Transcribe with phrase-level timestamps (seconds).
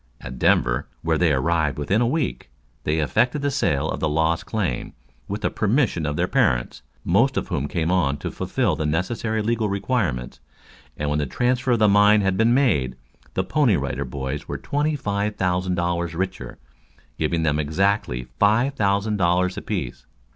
[0.19, 2.49] At Denver, where they arrived within a week,
[2.85, 4.93] they effected a sale of the Lost Claim,
[5.27, 9.43] with the permission of their parents, most of whom came on to fulfill the necessary
[9.43, 10.39] legal requirements,
[10.97, 12.95] and when the transfer of the mine had been made,
[13.35, 16.57] the Pony Rider Boys were twenty five thousand dollars richer,
[17.19, 20.07] giving them exactly five thousand dollars apiece.